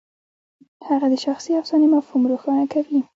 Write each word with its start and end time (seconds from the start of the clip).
هغه 0.87 1.07
د 1.09 1.15
شخصي 1.25 1.51
افسانې 1.61 1.87
مفهوم 1.95 2.21
روښانه 2.31 2.65
کوي. 2.73 2.99